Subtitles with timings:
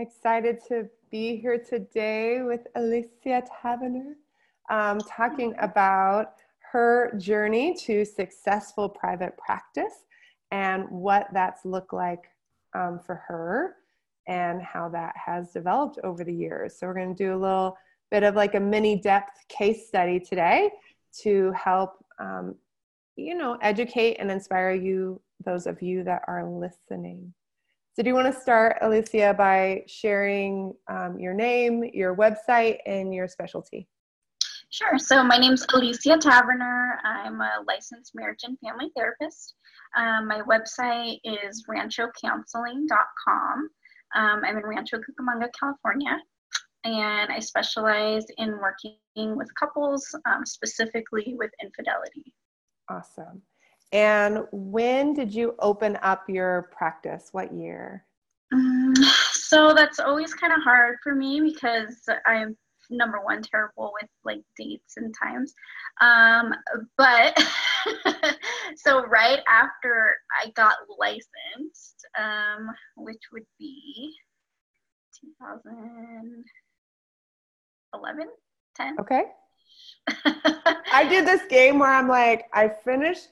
[0.00, 4.14] I'm excited to be here today with Alicia Taverner,
[4.70, 6.36] um, talking about
[6.72, 10.06] her journey to successful private practice
[10.52, 12.30] and what that's looked like
[12.74, 13.76] um, for her
[14.26, 16.78] and how that has developed over the years.
[16.78, 17.76] So, we're going to do a little
[18.10, 20.70] bit of like a mini depth case study today
[21.20, 22.54] to help, um,
[23.16, 27.34] you know, educate and inspire you, those of you that are listening.
[27.92, 33.12] So, do you want to start, Alicia, by sharing um, your name, your website, and
[33.12, 33.88] your specialty?
[34.70, 34.96] Sure.
[34.96, 36.98] So, my name's Alicia Taverner.
[37.04, 39.54] I'm a licensed marriage and family therapist.
[39.96, 43.70] Um, my website is ranchocounseling.com.
[44.14, 46.16] Um, I'm in Rancho Cucamonga, California,
[46.84, 52.32] and I specialize in working with couples, um, specifically with infidelity.
[52.88, 53.42] Awesome.
[53.92, 57.30] And when did you open up your practice?
[57.32, 58.04] What year?
[58.52, 58.94] Um,
[59.32, 62.56] so that's always kind of hard for me because I'm
[62.90, 65.52] number one terrible with like dates and times.
[66.00, 66.54] Um,
[66.96, 67.36] but
[68.76, 74.14] so right after I got licensed, um, which would be
[75.42, 78.26] 2011,
[78.76, 78.96] 10.
[79.00, 79.24] Okay.
[80.92, 83.28] I did this game where I'm like, I finished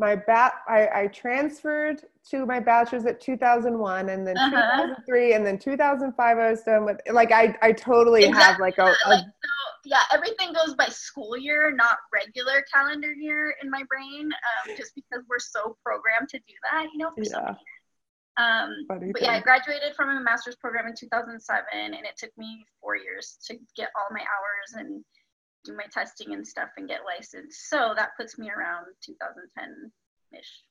[0.00, 4.86] my bat I, I, transferred to my bachelor's at 2001 and then uh-huh.
[4.96, 8.42] 2003 and then 2005 i was done with like i, I totally exactly.
[8.42, 9.50] have like a, a like, so,
[9.84, 14.94] yeah everything goes by school year not regular calendar year in my brain um, just
[14.94, 17.54] because we're so programmed to do that you know yeah.
[18.36, 22.64] Um, but yeah, I graduated from a master's program in 2007, and it took me
[22.80, 25.04] four years to get all my hours and
[25.64, 27.68] do my testing and stuff and get licensed.
[27.68, 29.92] So that puts me around 2010
[30.38, 30.62] ish.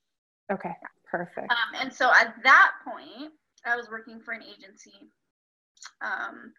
[0.52, 0.88] Okay, yeah.
[1.10, 1.50] perfect.
[1.50, 3.32] Um, and so at that point,
[3.64, 4.94] I was working for an agency.
[6.02, 6.52] Um,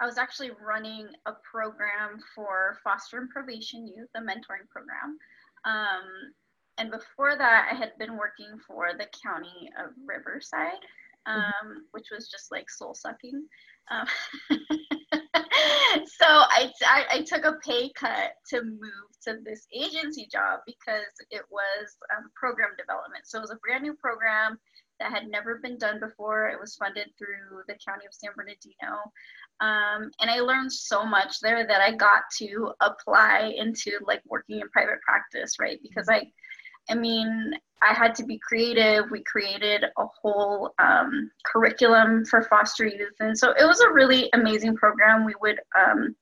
[0.00, 5.18] I was actually running a program for foster and probation youth, a mentoring program.
[5.64, 6.34] Um,
[6.78, 10.82] and before that, I had been working for the county of Riverside,
[11.26, 11.68] mm-hmm.
[11.68, 13.46] um, which was just like soul sucking.
[16.06, 21.12] So I, I, I, took a pay cut to move to this agency job because
[21.30, 23.24] it was um, program development.
[23.26, 24.58] So it was a brand new program
[25.00, 26.48] that had never been done before.
[26.48, 29.02] It was funded through the county of San Bernardino.
[29.60, 34.60] Um, and I learned so much there that I got to apply into like working
[34.60, 35.78] in private practice, right?
[35.82, 36.30] Because I,
[36.88, 37.52] I mean,
[37.82, 39.10] I had to be creative.
[39.10, 43.14] We created a whole um, curriculum for foster youth.
[43.20, 45.24] And so it was a really amazing program.
[45.24, 46.16] We would um,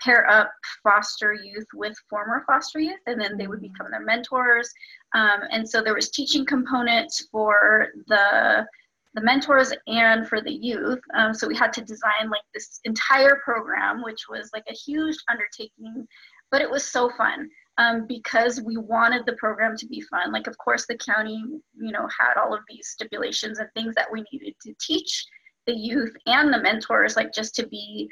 [0.00, 0.50] pair up
[0.82, 4.70] foster youth with former foster youth, and then they would become their mentors.
[5.14, 8.66] Um, and so there was teaching components for the
[9.14, 11.00] the mentors and for the youth.
[11.12, 15.16] Um, so we had to design like this entire program, which was like a huge
[15.28, 16.06] undertaking,
[16.50, 20.32] but it was so fun um, because we wanted the program to be fun.
[20.32, 21.42] Like, of course, the county,
[21.74, 25.26] you know, had all of these stipulations and things that we needed to teach
[25.66, 28.08] the youth and the mentors, like just to be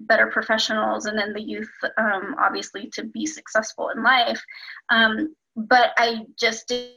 [0.00, 4.42] better professionals, and then the youth, um, obviously, to be successful in life.
[4.90, 6.92] Um, but I just did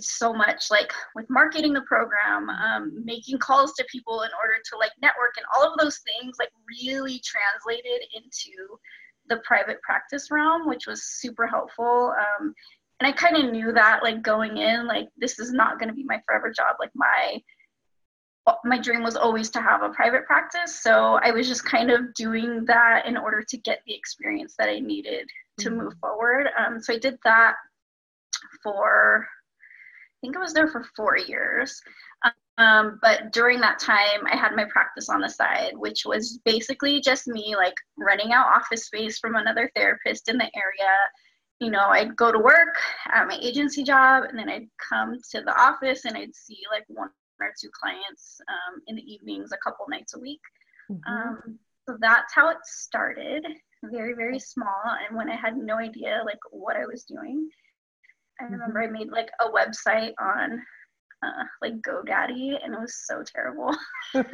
[0.00, 4.76] so much like with marketing the program um, making calls to people in order to
[4.76, 6.50] like network and all of those things like
[6.82, 8.76] really translated into
[9.28, 12.14] the private practice realm, which was super helpful.
[12.18, 12.54] Um,
[13.00, 15.94] and I kind of knew that like going in, like this is not going to
[15.94, 16.76] be my forever job.
[16.80, 17.40] Like my
[18.64, 22.14] my dream was always to have a private practice, so I was just kind of
[22.14, 25.28] doing that in order to get the experience that I needed
[25.60, 25.80] to mm-hmm.
[25.80, 26.48] move forward.
[26.58, 27.56] Um, so I did that
[28.62, 31.80] for I think I was there for four years.
[32.58, 37.00] Um, but during that time, I had my practice on the side, which was basically
[37.00, 40.92] just me like renting out office space from another therapist in the area.
[41.60, 42.76] You know, I'd go to work
[43.12, 46.84] at my agency job, and then I'd come to the office and I'd see like
[46.88, 47.10] one
[47.40, 50.40] or two clients um, in the evenings, a couple nights a week.
[50.90, 51.12] Mm-hmm.
[51.12, 51.58] Um,
[51.88, 53.46] so that's how it started,
[53.84, 54.82] very very small.
[55.06, 57.48] And when I had no idea like what I was doing,
[58.40, 58.96] I remember mm-hmm.
[58.96, 60.60] I made like a website on
[61.22, 63.76] uh, like GoDaddy, and it was so terrible.
[64.14, 64.32] Nobody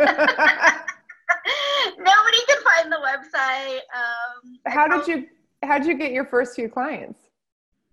[2.48, 3.80] could find the website.
[3.94, 5.26] Um, how did you
[5.62, 7.20] how did you get your first few clients?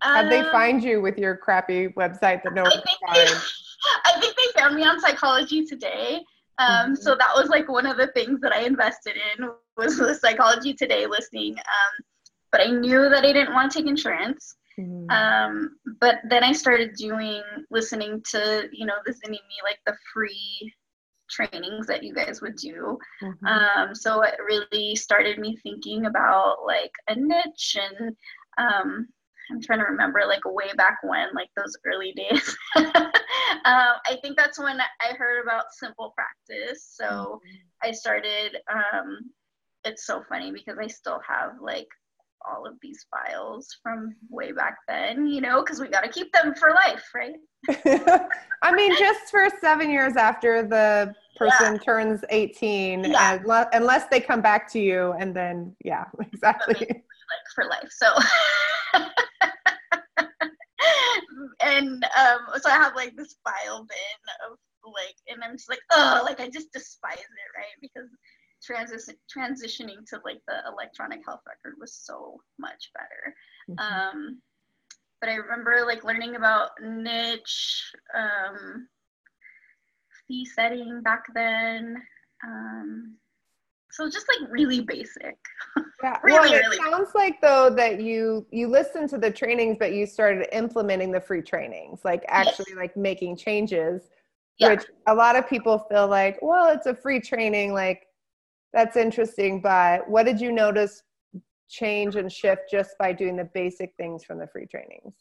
[0.02, 3.30] How'd they um, find you with your crappy website that no one could find?
[4.06, 6.22] I think they found me on Psychology Today.
[6.58, 6.96] Um, mm-hmm.
[6.96, 10.74] So that was like one of the things that I invested in was the Psychology
[10.74, 11.56] Today listing.
[11.58, 12.06] Um,
[12.52, 14.56] but I knew that I didn't want to take insurance.
[14.80, 15.10] Mm-hmm.
[15.10, 20.74] Um, but then I started doing listening to you know the Zynnyme like the free
[21.30, 22.98] trainings that you guys would do.
[23.24, 23.46] Mm-hmm.
[23.46, 28.16] Um, so it really started me thinking about like a niche and
[28.58, 29.08] um,
[29.50, 32.56] I'm trying to remember like way back when, like those early days.
[32.76, 32.94] um,
[33.66, 36.78] I think that's when I heard about SimplePractice.
[36.78, 37.88] So mm-hmm.
[37.88, 38.58] I started.
[38.72, 39.32] Um,
[39.84, 41.88] it's so funny because I still have like
[42.50, 46.32] all of these files from way back then, you know, because we got to keep
[46.34, 47.36] them for life, right?
[48.62, 51.80] I mean, just for seven years after the person yeah.
[51.80, 53.34] turns 18, yeah.
[53.34, 56.76] unless, unless they come back to you, and then, yeah, exactly.
[56.80, 57.04] Like
[57.56, 57.90] for life.
[57.90, 58.08] So.
[61.62, 65.82] and um, so I have like this file bin of like, and I'm just like,
[65.92, 67.78] oh, like I just despise it, right?
[67.82, 68.10] Because
[68.64, 73.36] transition transitioning to like the electronic health record was so much better.
[73.70, 74.18] Mm-hmm.
[74.18, 74.42] Um,
[75.20, 78.88] but I remember like learning about niche um,
[80.28, 81.96] fee setting back then.
[82.44, 83.18] Um,
[83.92, 85.38] so just like really basic.
[86.02, 89.78] Yeah, really, well, it really sounds like though that you you listened to the trainings,
[89.78, 92.78] but you started implementing the free trainings, like actually yes.
[92.78, 94.10] like making changes.
[94.58, 94.70] Yeah.
[94.70, 98.06] Which a lot of people feel like, well, it's a free training, like
[98.74, 99.62] that's interesting.
[99.62, 101.04] But what did you notice
[101.70, 105.14] change and shift just by doing the basic things from the free trainings?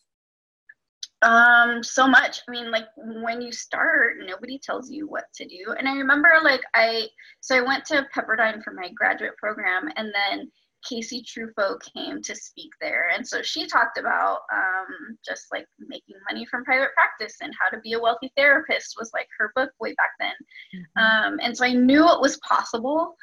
[1.22, 5.74] um so much i mean like when you start nobody tells you what to do
[5.78, 7.06] and i remember like i
[7.40, 10.50] so i went to pepperdine for my graduate program and then
[10.88, 16.14] casey Truffo came to speak there and so she talked about um, just like making
[16.30, 19.70] money from private practice and how to be a wealthy therapist was like her book
[19.78, 20.32] way back then
[20.74, 21.32] mm-hmm.
[21.34, 23.14] um, and so i knew it was possible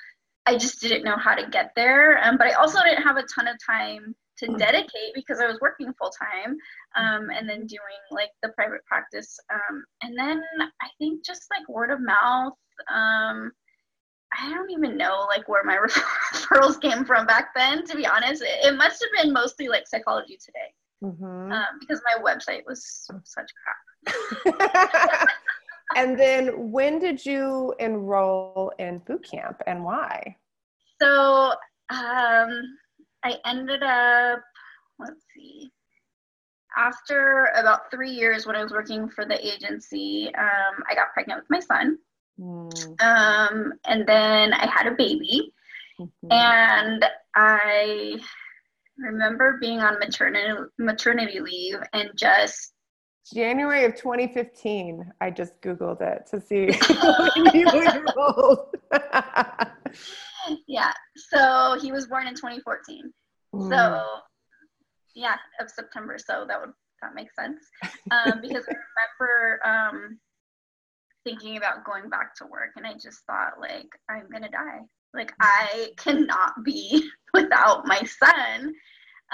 [0.48, 3.24] i just didn't know how to get there um, but i also didn't have a
[3.36, 4.58] ton of time to hmm.
[4.58, 6.58] dedicate because I was working full time
[6.96, 9.40] um, and then doing like the private practice.
[9.52, 10.42] Um, and then
[10.82, 12.54] I think just like word of mouth.
[12.94, 13.52] Um,
[14.38, 15.78] I don't even know like where my
[16.34, 17.86] referrals came from back then.
[17.86, 20.74] To be honest, it, it must have been mostly like psychology today
[21.04, 21.52] mm-hmm.
[21.52, 25.30] Um, because my website was such crap.
[25.95, 30.36] and then when did you enroll in boot camp and why?
[31.01, 31.54] So
[31.89, 32.78] um,
[33.24, 34.42] I ended up,
[35.00, 35.72] let's see,
[36.75, 41.42] after about three years when I was working for the agency, um, I got pregnant
[41.42, 41.98] with my son.
[42.40, 43.01] Mm.
[43.01, 45.54] Um, and then I had a baby.
[46.00, 46.31] Mm-hmm.
[46.31, 47.06] And
[47.36, 48.19] I
[48.98, 52.74] remember being on maternity maternity leave and just
[53.34, 55.12] January of 2015.
[55.22, 56.68] I just googled it to see
[57.36, 58.76] when you enrolled.
[60.68, 60.94] yeah.
[61.16, 63.12] So he was born in 2014.
[63.54, 63.70] Mm.
[63.70, 64.04] So
[65.16, 66.18] yeah, of September.
[66.18, 66.72] So that would
[67.02, 67.64] that makes sense.
[68.12, 68.74] Um, because I
[69.20, 70.20] remember um,
[71.24, 74.80] thinking about going back to work, and I just thought like I'm gonna die.
[75.14, 78.74] Like I cannot be without my son.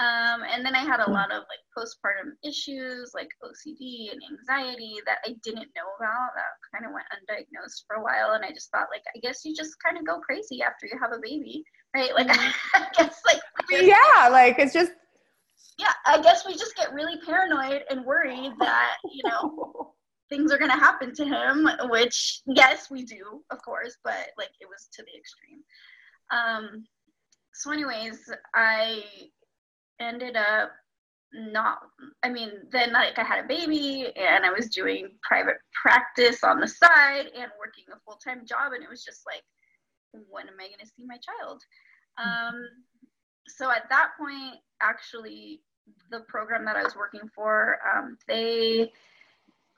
[0.00, 4.96] Um, and then I had a lot of like postpartum issues, like OCD and anxiety
[5.06, 8.32] that I didn't know about that kind of went undiagnosed for a while.
[8.32, 10.98] And I just thought, like, I guess you just kind of go crazy after you
[11.00, 11.62] have a baby,
[11.94, 12.12] right?
[12.12, 12.82] Like, mm-hmm.
[12.82, 14.90] I guess, like, yeah, like it's just,
[15.78, 19.94] yeah, I guess we just get really paranoid and worried that, you know,
[20.28, 24.50] things are going to happen to him, which, yes, we do, of course, but like
[24.60, 25.62] it was to the extreme.
[26.32, 26.84] Um,
[27.54, 29.04] so, anyways, I
[30.00, 30.70] ended up
[31.34, 31.78] not
[32.22, 36.60] i mean then like i had a baby and i was doing private practice on
[36.60, 39.42] the side and working a full-time job and it was just like
[40.30, 41.60] when am i going to see my child
[42.20, 42.56] mm-hmm.
[42.56, 42.64] um,
[43.48, 45.60] so at that point actually
[46.10, 48.92] the program that i was working for um, they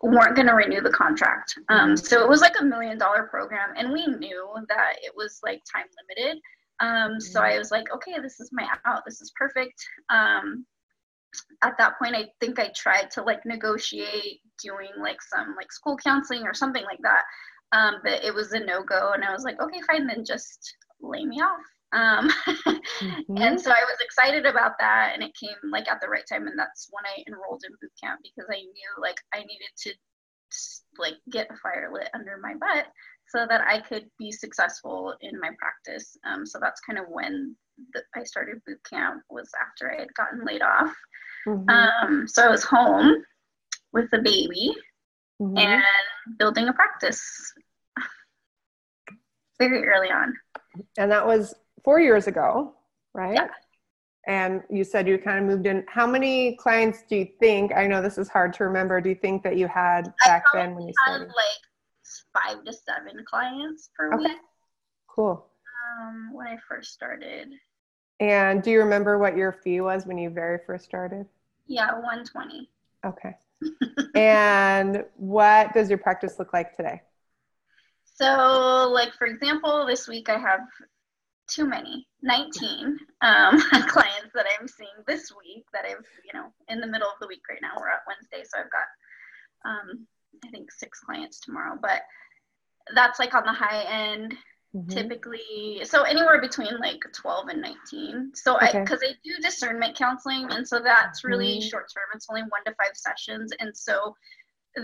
[0.02, 1.96] weren't going to renew the contract um, mm-hmm.
[1.96, 5.62] so it was like a million dollar program and we knew that it was like
[5.70, 6.40] time limited
[6.80, 9.02] um, so I was like, okay, this is my out.
[9.06, 9.74] This is perfect.
[10.10, 10.66] Um,
[11.62, 15.96] at that point, I think I tried to like negotiate doing like some like school
[15.96, 17.22] counseling or something like that.
[17.72, 19.12] Um, but it was a no go.
[19.14, 21.60] And I was like, okay, fine, then just lay me off.
[21.92, 23.36] Um, mm-hmm.
[23.36, 25.12] And so I was excited about that.
[25.14, 26.46] And it came like at the right time.
[26.46, 29.92] And that's when I enrolled in boot camp because I knew like I needed to
[30.98, 32.86] like get a fire lit under my butt
[33.28, 36.16] so that I could be successful in my practice.
[36.24, 37.56] Um, so that's kind of when
[37.92, 40.94] the, I started boot camp was after I had gotten laid off.
[41.46, 41.68] Mm-hmm.
[41.68, 43.24] Um, so I was home
[43.92, 44.74] with a baby
[45.40, 45.56] mm-hmm.
[45.58, 45.82] and
[46.38, 47.52] building a practice
[49.58, 50.34] very early on.
[50.98, 51.54] And that was
[51.84, 52.74] four years ago,
[53.14, 53.34] right?
[53.34, 53.48] Yeah.
[54.28, 55.84] And you said you kind of moved in.
[55.88, 57.72] How many clients do you think?
[57.74, 59.00] I know this is hard to remember.
[59.00, 61.28] Do you think that you had back then when you started?
[61.28, 61.60] like
[62.32, 64.24] five to seven clients per okay.
[64.24, 64.36] week.
[65.06, 65.46] Cool.
[66.00, 67.48] Um, when I first started.
[68.20, 71.26] And do you remember what your fee was when you very first started?
[71.66, 72.68] Yeah, 120.
[73.04, 73.34] Okay.
[74.14, 77.02] and what does your practice look like today?
[78.04, 80.60] So, like for example, this week I have
[81.48, 86.80] too many 19 um, clients that i'm seeing this week that i've you know in
[86.80, 90.06] the middle of the week right now we're at wednesday so i've got um,
[90.44, 92.02] i think six clients tomorrow but
[92.94, 94.34] that's like on the high end
[94.74, 94.88] mm-hmm.
[94.88, 98.78] typically so anywhere between like 12 and 19 so okay.
[98.78, 101.68] i because i do discernment counseling and so that's really mm-hmm.
[101.68, 104.14] short term it's only one to five sessions and so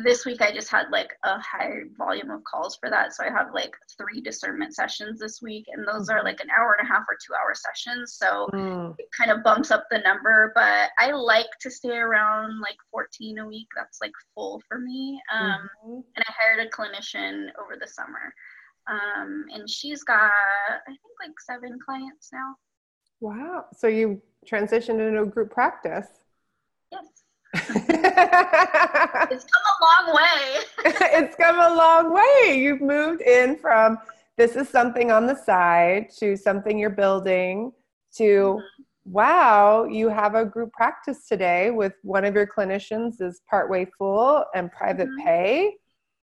[0.05, 3.15] this week I just had like a high volume of calls for that.
[3.15, 6.27] So I have like three discernment sessions this week, and those are mm-hmm.
[6.27, 8.15] like an hour and a half or two hour sessions.
[8.15, 8.95] So mm.
[8.99, 13.39] it kind of bumps up the number, but I like to stay around like 14
[13.39, 13.69] a week.
[13.77, 15.21] That's like full for me.
[15.33, 16.01] Um, mm-hmm.
[16.17, 18.33] And I hired a clinician over the summer.
[18.91, 20.33] Um, and she's got,
[20.71, 22.57] I think, like seven clients now.
[23.21, 23.67] Wow.
[23.77, 24.21] So you
[24.51, 26.09] transitioned into a group practice.
[26.91, 27.07] Yes.
[27.54, 30.59] It's come a long way.
[30.85, 32.59] it's come a long way.
[32.59, 33.99] You've moved in from
[34.37, 37.73] this is something on the side to something you're building
[38.16, 39.12] to mm-hmm.
[39.12, 44.44] wow, you have a group practice today with one of your clinicians is partway full
[44.54, 45.26] and private mm-hmm.
[45.26, 45.75] pay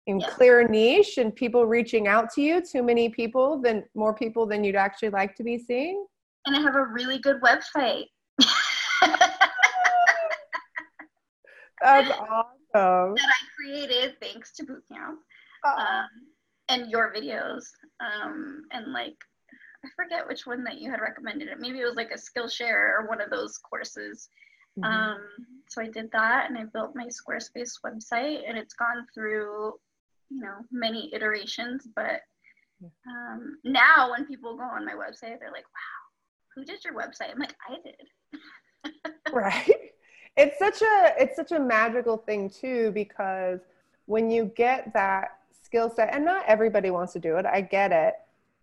[0.06, 0.26] in yeah.
[0.30, 4.64] clear niche and people reaching out to you too many people than more people than
[4.64, 6.04] you'd actually like to be seeing
[6.46, 8.06] and i have a really good website
[11.82, 13.14] That's awesome.
[13.14, 15.16] That I created thanks to Bootcamp
[15.64, 16.08] um,
[16.68, 17.64] and your videos.
[18.00, 19.16] Um, and like,
[19.84, 21.58] I forget which one that you had recommended it.
[21.58, 24.28] Maybe it was like a Skillshare or one of those courses.
[24.78, 24.90] Mm-hmm.
[24.90, 25.20] Um,
[25.68, 29.74] so I did that and I built my Squarespace website and it's gone through,
[30.30, 31.86] you know, many iterations.
[31.96, 32.20] But
[33.08, 37.32] um, now when people go on my website, they're like, wow, who did your website?
[37.32, 39.02] I'm like, I did.
[39.32, 39.91] right
[40.36, 43.60] it's such a it's such a magical thing too because
[44.06, 47.92] when you get that skill set and not everybody wants to do it i get
[47.92, 48.14] it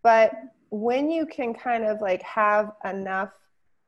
[0.04, 0.32] but
[0.70, 3.32] when you can kind of like have enough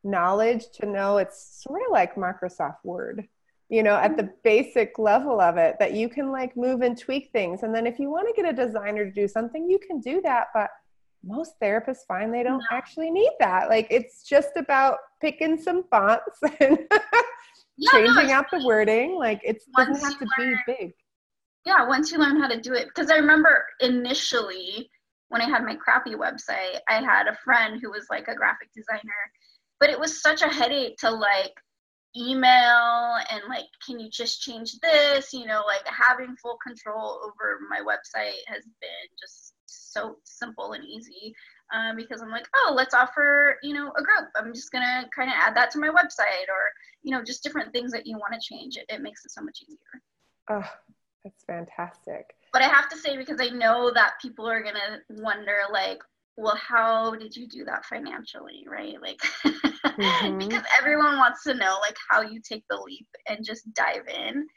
[0.04, 3.28] knowledge to know it's sort of like microsoft word
[3.72, 4.34] you know at the mm-hmm.
[4.44, 7.64] basic level of it that you can like move and tweak things.
[7.64, 10.22] And then if you want to get a designer to do something you can do
[10.22, 10.70] that but
[11.24, 12.78] most therapists find they don't no.
[12.78, 13.70] actually need that.
[13.70, 16.80] Like it's just about picking some fonts and
[17.78, 19.16] yeah, changing no, out the wording.
[19.16, 20.94] Like it doesn't have to learn, be big.
[21.66, 24.90] Yeah, once you learn how to do it, because I remember initially
[25.30, 28.70] when I had my crappy website, I had a friend who was like a graphic
[28.76, 29.02] designer,
[29.80, 31.54] but it was such a headache to like
[32.18, 37.60] email and like can you just change this you know like having full control over
[37.70, 41.34] my website has been just so simple and easy
[41.74, 44.30] um, because I'm like, oh, let's offer, you know, a group.
[44.36, 46.72] I'm just gonna kind of add that to my website, or
[47.04, 48.78] you know, just different things that you want to change.
[48.78, 50.02] It, it makes it so much easier.
[50.50, 50.70] Oh,
[51.24, 52.36] that's fantastic.
[52.54, 56.02] But I have to say because I know that people are gonna wonder, like,
[56.38, 59.02] well, how did you do that financially, right?
[59.02, 60.38] Like, mm-hmm.
[60.38, 64.48] because everyone wants to know, like, how you take the leap and just dive in.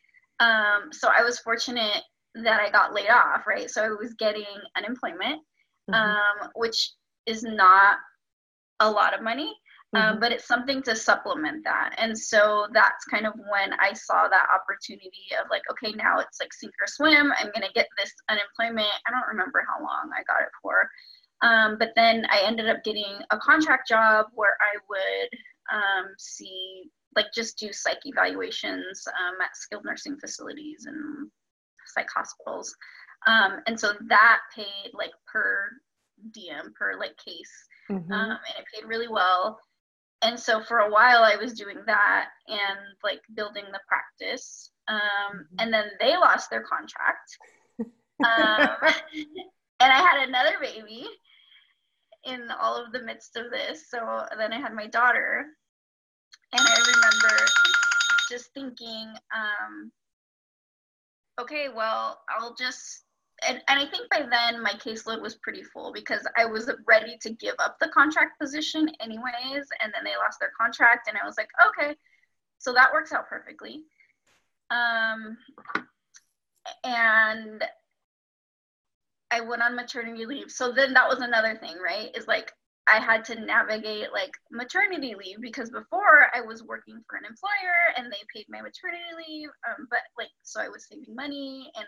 [0.40, 2.02] Um, so I was fortunate
[2.35, 3.71] that I got laid off, right?
[3.71, 4.44] So I was getting
[4.76, 5.42] unemployment,
[5.90, 5.94] mm-hmm.
[5.94, 6.92] um, which
[7.26, 7.99] is not
[8.81, 9.54] a lot of money.
[9.95, 10.21] Um, mm-hmm.
[10.21, 11.95] But it's something to supplement that.
[11.99, 16.40] And so that's kind of when I saw that opportunity of like, okay, now it's
[16.40, 17.33] like sink or swim.
[17.38, 18.93] I'm going to get this unemployment.
[19.07, 20.90] I don't remember how long I got it for.
[21.43, 25.28] Um, but then I ended up getting a contract job where I would
[25.73, 31.31] um, see, like, just do psych evaluations um, at skilled nursing facilities and
[31.87, 32.75] psych hospitals.
[33.26, 35.71] Um, and so that paid like per
[36.31, 37.52] diem per like case,
[37.90, 38.12] mm-hmm.
[38.12, 39.59] um, and it paid really well.
[40.23, 44.71] And so for a while, I was doing that and like building the practice.
[44.88, 45.57] Um, mm-hmm.
[45.59, 47.38] And then they lost their contract,
[47.78, 47.88] um,
[49.81, 51.07] and I had another baby
[52.25, 53.90] in all of the midst of this.
[53.90, 55.45] So then I had my daughter,
[56.52, 57.47] and I remember
[58.31, 59.93] just thinking, um,
[61.40, 63.04] okay, well, I'll just
[63.47, 67.17] and, and I think by then my caseload was pretty full because I was ready
[67.23, 71.27] to give up the contract position anyways, and then they lost their contract, and I
[71.27, 71.95] was like, okay,
[72.59, 73.83] so that works out perfectly.
[74.71, 75.37] Um,
[76.83, 77.63] and
[79.31, 80.51] I went on maternity leave.
[80.51, 82.11] So then that was another thing, right?
[82.17, 82.53] Is like
[82.87, 87.97] I had to navigate like maternity leave because before I was working for an employer
[87.97, 91.87] and they paid my maternity leave, um, but like so I was saving money and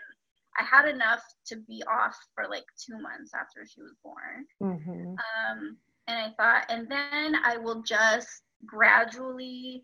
[0.59, 4.45] I had enough to be off for like two months after she was born.
[4.61, 5.11] Mm-hmm.
[5.11, 9.83] Um, and I thought, and then I will just gradually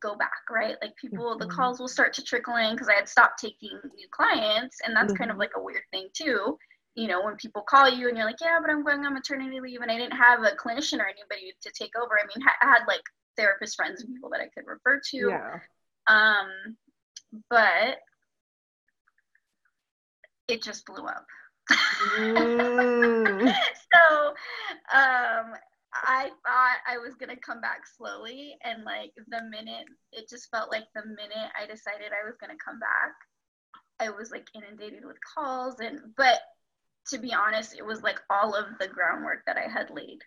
[0.00, 0.76] go back, right?
[0.82, 1.40] Like people, mm-hmm.
[1.40, 4.94] the calls will start to trickle in because I had stopped taking new clients, and
[4.94, 5.18] that's mm-hmm.
[5.18, 5.40] kind of mm-hmm.
[5.40, 6.58] like a weird thing too.
[6.94, 9.60] You know, when people call you and you're like, yeah, but I'm going on maternity
[9.60, 12.18] leave, and I didn't have a clinician or anybody to take over.
[12.18, 13.02] I mean, I had like
[13.36, 15.16] therapist friends and people that I could refer to.
[15.16, 15.58] Yeah.
[16.06, 16.76] Um,
[17.48, 17.98] but
[20.50, 21.26] it just blew up.
[22.18, 23.46] Mm.
[23.92, 24.28] so
[24.92, 25.54] um,
[25.92, 30.70] I thought I was gonna come back slowly, and like the minute it just felt
[30.70, 33.12] like the minute I decided I was gonna come back,
[34.00, 36.40] I was like inundated with calls, and but
[37.08, 40.20] to be honest, it was like all of the groundwork that I had laid.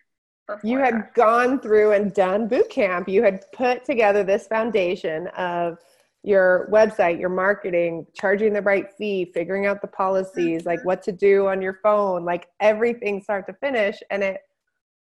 [0.62, 1.13] You had that.
[1.13, 3.08] gone through and done boot camp.
[3.08, 5.77] You had put together this foundation of
[6.24, 10.70] your website, your marketing, charging the right fee, figuring out the policies, mm-hmm.
[10.70, 13.98] like what to do on your phone, like everything start to finish.
[14.10, 14.42] And it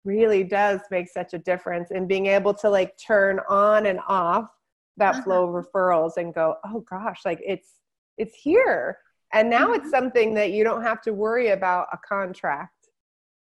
[0.04, 4.50] really does make such a difference in being able to like turn on and off
[4.98, 5.24] that mm-hmm.
[5.24, 7.70] flow of referrals and go, oh gosh, like it's
[8.18, 8.98] it's here.
[9.32, 9.82] And now mm-hmm.
[9.82, 12.74] it's something that you don't have to worry about a contract.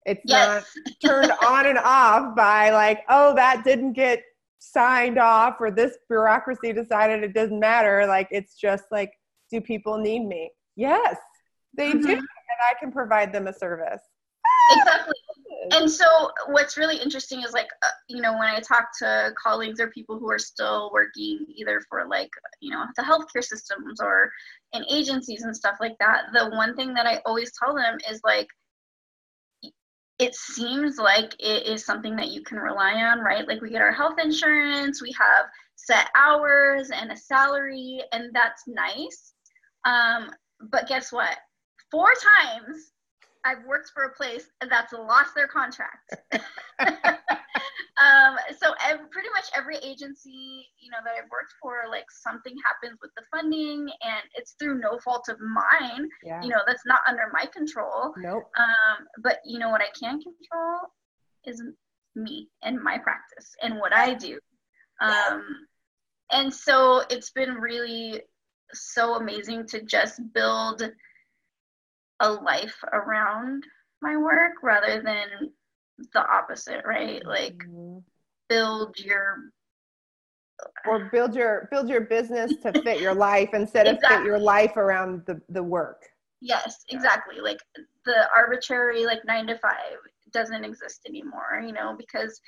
[0.05, 0.65] It's yes.
[0.75, 4.23] not turned on and off by like, oh, that didn't get
[4.61, 8.05] signed off or this bureaucracy decided it doesn't matter.
[8.05, 9.11] Like it's just like,
[9.51, 10.51] do people need me?
[10.75, 11.17] Yes,
[11.75, 12.05] they mm-hmm.
[12.05, 12.13] do.
[12.13, 14.01] And I can provide them a service.
[14.71, 15.15] Exactly.
[15.71, 16.05] And so
[16.47, 20.17] what's really interesting is like, uh, you know, when I talk to colleagues or people
[20.19, 22.29] who are still working either for like,
[22.61, 24.31] you know, the healthcare systems or
[24.73, 28.21] in agencies and stuff like that, the one thing that I always tell them is
[28.23, 28.47] like,
[30.21, 33.47] it seems like it is something that you can rely on, right?
[33.47, 38.61] Like we get our health insurance, we have set hours and a salary, and that's
[38.67, 39.33] nice.
[39.83, 40.29] Um,
[40.71, 41.37] but guess what?
[41.89, 42.91] Four times
[43.43, 46.15] I've worked for a place that's lost their contract.
[48.01, 52.55] um, so every, pretty much every agency, you know, that I've worked for, like something
[52.65, 56.07] happens with the funding, and it's through no fault of mine.
[56.23, 56.41] Yeah.
[56.41, 58.13] You know, that's not under my control.
[58.17, 58.43] Nope.
[58.57, 60.79] Um, but you know what I can control
[61.45, 61.61] is
[62.15, 64.39] me and my practice and what I do.
[64.99, 65.43] Um,
[66.31, 68.21] and so it's been really
[68.73, 70.83] so amazing to just build
[72.21, 73.63] a life around
[74.01, 75.51] my work rather than
[76.13, 77.25] the opposite, right?
[77.25, 77.99] Like mm-hmm.
[78.49, 79.37] build your
[80.85, 84.15] or build your build your business to fit your life instead exactly.
[84.15, 86.07] of fit your life around the the work.
[86.41, 87.39] Yes, exactly.
[87.39, 87.59] Like
[88.05, 89.73] the arbitrary like 9 to 5
[90.33, 92.39] doesn't exist anymore, you know, because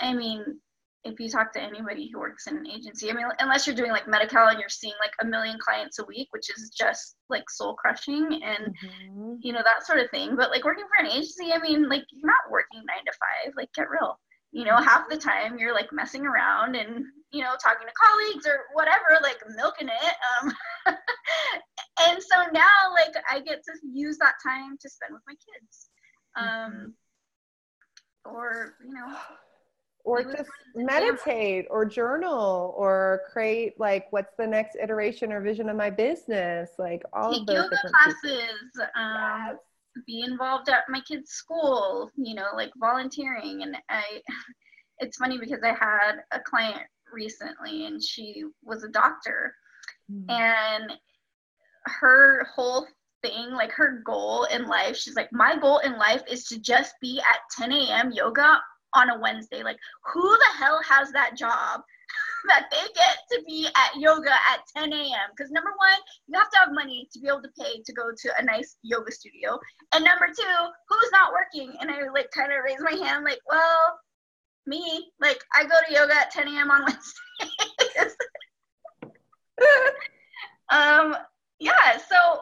[0.00, 0.58] I mean,
[1.06, 3.92] if you talk to anybody who works in an agency, I mean, unless you're doing
[3.92, 7.48] like Medi-Cal and you're seeing like a million clients a week, which is just like
[7.48, 9.34] soul crushing and mm-hmm.
[9.40, 10.34] you know that sort of thing.
[10.36, 13.54] But like working for an agency, I mean, like you're not working nine to five.
[13.56, 14.18] Like get real.
[14.52, 18.46] You know, half the time you're like messing around and you know talking to colleagues
[18.46, 20.14] or whatever, like milking it.
[20.42, 20.52] Um,
[22.08, 25.88] and so now, like I get to use that time to spend with my kids.
[26.36, 26.46] Um,
[28.26, 28.34] mm-hmm.
[28.34, 29.16] or you know
[30.06, 35.76] or just meditate or journal or create like what's the next iteration or vision of
[35.76, 39.56] my business like all Take of those yoga classes um, yes.
[40.06, 44.02] be involved at my kids school you know like volunteering and i
[45.00, 49.54] it's funny because i had a client recently and she was a doctor
[50.10, 50.24] mm.
[50.30, 50.92] and
[51.84, 52.86] her whole
[53.22, 56.94] thing like her goal in life she's like my goal in life is to just
[57.00, 58.60] be at 10 a.m yoga
[58.96, 59.62] on a Wednesday.
[59.62, 59.78] Like,
[60.12, 61.82] who the hell has that job
[62.48, 65.30] that they get to be at yoga at 10 a.m.
[65.36, 68.10] Because number one, you have to have money to be able to pay to go
[68.16, 69.58] to a nice yoga studio.
[69.92, 70.56] And number two,
[70.88, 71.76] who's not working?
[71.80, 73.98] And I like kind of raise my hand, like, well,
[74.66, 75.12] me.
[75.20, 76.70] Like, I go to yoga at 10 a.m.
[76.70, 78.16] on Wednesdays.
[80.70, 81.16] um,
[81.58, 81.98] yeah.
[82.08, 82.40] So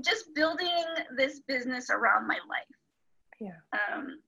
[0.00, 0.84] just building
[1.16, 2.64] this business around my life.
[3.40, 3.58] Yeah.
[3.72, 4.20] Um,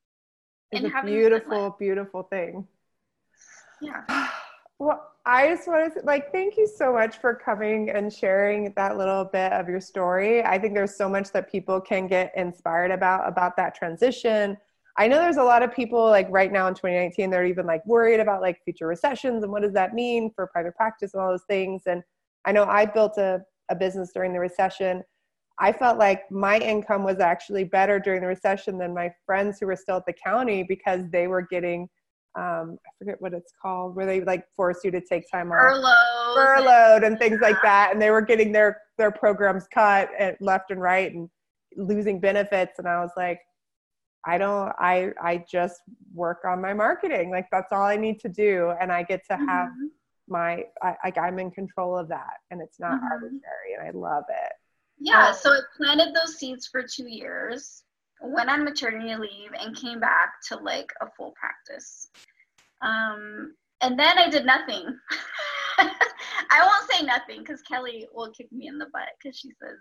[0.72, 2.66] is a beautiful, beautiful thing.
[3.80, 4.28] Yeah.
[4.78, 8.98] Well, I just want to like thank you so much for coming and sharing that
[8.98, 10.44] little bit of your story.
[10.44, 14.58] I think there's so much that people can get inspired about about that transition.
[14.98, 17.86] I know there's a lot of people like right now in 2019 they're even like
[17.86, 21.30] worried about like future recessions and what does that mean for private practice and all
[21.30, 21.82] those things.
[21.86, 22.02] And
[22.44, 25.02] I know I built a, a business during the recession
[25.58, 29.66] I felt like my income was actually better during the recession than my friends who
[29.66, 31.88] were still at the county because they were getting
[32.36, 35.72] um, I forget what it's called, where they like force you to take time off,
[35.72, 36.34] Furlough.
[36.34, 40.70] furloughed and things like that, and they were getting their their programs cut at left
[40.70, 41.30] and right and
[41.78, 43.40] losing benefits, and I was like,
[44.26, 45.80] I don't, I I just
[46.14, 49.36] work on my marketing, like that's all I need to do, and I get to
[49.38, 49.88] have Mhm.
[50.28, 53.10] my, I, like I'm in control of that, and it's not Mhm.
[53.12, 54.52] arbitrary, and I love it.
[54.98, 57.82] Yeah, Um, so I planted those seeds for two years,
[58.20, 62.08] went on maternity leave, and came back to like a full practice.
[62.82, 64.84] Um, and then I did nothing.
[65.78, 69.76] I won't say nothing because Kelly will kick me in the butt because she says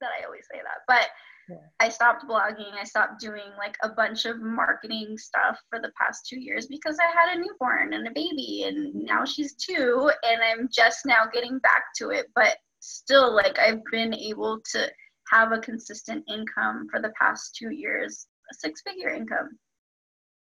[0.00, 0.80] that I always say that.
[0.86, 1.08] But
[1.48, 1.56] Yeah.
[1.80, 2.74] I stopped blogging.
[2.78, 6.98] I stopped doing like a bunch of marketing stuff for the past two years because
[7.00, 11.24] I had a newborn and a baby, and now she's two, and I'm just now
[11.32, 12.26] getting back to it.
[12.34, 14.90] But still, like, I've been able to
[15.30, 19.58] have a consistent income for the past two years, a six figure income,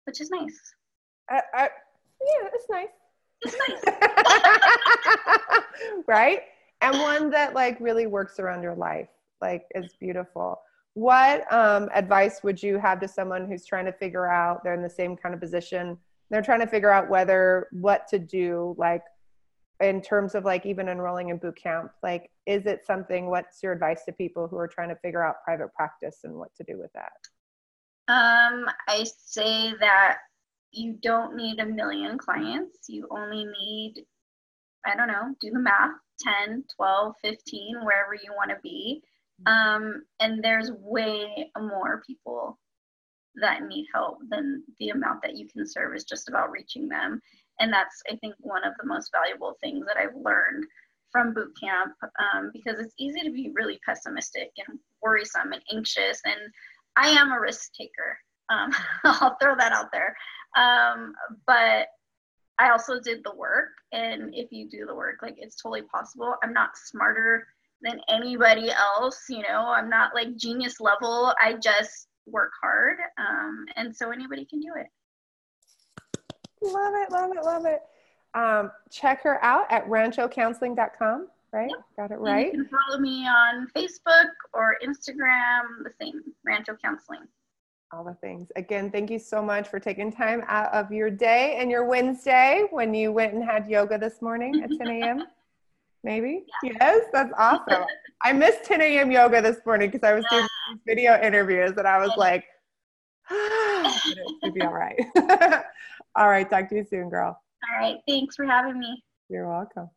[0.06, 0.60] which is nice.
[1.30, 1.70] I, I,
[2.22, 2.88] yeah, it's nice.
[3.44, 3.82] It's nice.
[6.08, 6.41] right?
[6.82, 9.10] And one that like really works around your life,
[9.41, 10.60] like is beautiful.
[10.94, 14.82] What um, advice would you have to someone who's trying to figure out they're in
[14.82, 15.98] the same kind of position?
[16.30, 19.04] They're trying to figure out whether what to do, like
[19.82, 21.91] in terms of like even enrolling in boot camp.
[22.04, 23.30] Like, is it something?
[23.30, 26.54] What's your advice to people who are trying to figure out private practice and what
[26.56, 27.12] to do with that?
[28.08, 30.17] Um, I say that
[30.72, 32.80] you don't need a million clients.
[32.88, 34.06] You only need,
[34.86, 39.02] I don't know, do the math 10, 12, 15, wherever you want to be.
[39.46, 42.60] Um, and there's way more people
[43.36, 47.22] that need help than the amount that you can serve is just about reaching them.
[47.62, 50.65] And that's, I think, one of the most valuable things that I've learned
[51.12, 56.21] from boot camp um, because it's easy to be really pessimistic and worrisome and anxious.
[56.26, 56.52] And
[56.97, 58.17] I am a risk taker.
[58.50, 58.71] Um,
[59.06, 60.15] I'll throw that out there.
[60.58, 61.13] Um,
[61.45, 61.88] but
[62.58, 63.69] I also did the work.
[63.91, 66.36] And if you do the work, like it's totally possible.
[66.43, 67.47] I'm not smarter
[67.82, 69.24] than anybody else.
[69.30, 71.34] You know, I'm not like genius level.
[71.41, 72.97] I just work hard.
[73.17, 74.88] Um, and so anybody can do it.
[76.62, 77.82] Love it, love it, love it.
[78.34, 81.69] Um, check her out at ranchocounseling.com, right?
[81.69, 81.86] Yep.
[81.97, 82.54] Got it And right.
[82.54, 87.21] You can follow me on Facebook or Instagram, the same, Rancho Counseling.
[87.93, 88.50] All the things.
[88.56, 92.63] Again, thank you so much for taking time out of your day and your Wednesday
[92.71, 95.24] when you went and had yoga this morning at 10 a.m.
[96.04, 96.45] Maybe?
[96.63, 97.84] Yes, that's awesome.
[98.24, 99.12] I missed 10 a.m.
[99.12, 102.45] yoga this morning because I was doing these video interviews and I was like,
[104.54, 105.00] be all right.
[106.15, 107.38] all right, talk to you soon, girl.
[107.63, 107.97] All right.
[108.08, 109.04] Thanks for having me.
[109.30, 109.89] You're welcome.